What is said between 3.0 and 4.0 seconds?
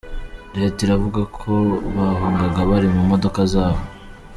modoka zabo.